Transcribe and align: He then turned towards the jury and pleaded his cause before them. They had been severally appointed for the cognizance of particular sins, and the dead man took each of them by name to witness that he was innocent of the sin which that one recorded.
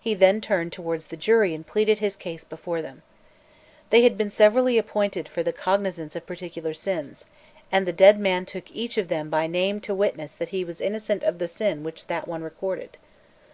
He 0.00 0.14
then 0.14 0.40
turned 0.40 0.72
towards 0.72 1.08
the 1.08 1.16
jury 1.18 1.54
and 1.54 1.66
pleaded 1.66 1.98
his 1.98 2.16
cause 2.16 2.42
before 2.42 2.80
them. 2.80 3.02
They 3.90 4.00
had 4.00 4.16
been 4.16 4.30
severally 4.30 4.78
appointed 4.78 5.28
for 5.28 5.42
the 5.42 5.52
cognizance 5.52 6.16
of 6.16 6.24
particular 6.26 6.72
sins, 6.72 7.26
and 7.70 7.86
the 7.86 7.92
dead 7.92 8.18
man 8.18 8.46
took 8.46 8.70
each 8.74 8.96
of 8.96 9.08
them 9.08 9.28
by 9.28 9.46
name 9.46 9.82
to 9.82 9.94
witness 9.94 10.32
that 10.36 10.48
he 10.56 10.64
was 10.64 10.80
innocent 10.80 11.22
of 11.22 11.38
the 11.38 11.48
sin 11.48 11.82
which 11.84 12.06
that 12.06 12.26
one 12.26 12.42
recorded. 12.42 12.96